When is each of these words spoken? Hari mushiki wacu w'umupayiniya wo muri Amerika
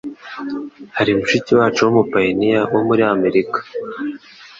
Hari 0.97 1.11
mushiki 1.17 1.51
wacu 1.59 1.79
w'umupayiniya 1.85 2.61
wo 2.73 2.81
muri 2.87 3.01
Amerika 3.13 3.59